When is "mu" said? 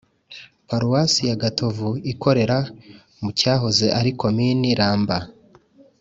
3.21-3.29